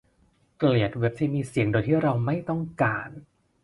[0.57, 3.09] เกลียดเว็บที่มีเสียงโดยที่เราไม่ต้องการ